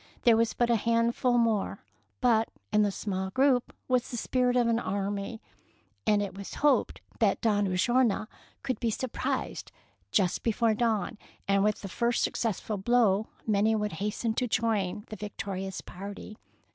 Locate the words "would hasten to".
13.75-14.47